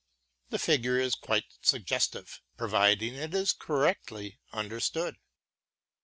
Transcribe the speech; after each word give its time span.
The 0.49 0.57
figure 0.57 0.97
is 0.97 1.13
quite 1.13 1.43
suggestive, 1.61 2.41
providing 2.57 3.13
it 3.13 3.35
is 3.35 3.53
correctly 3.53 4.39
understood. 4.51 5.15